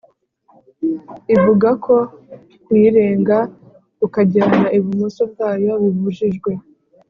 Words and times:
ivugako 1.33 1.95
kuyirenga 2.63 3.37
ukagana 4.05 4.63
ibumoso 4.77 5.21
bwayo 5.31 5.71
bibujijwe 5.83 6.51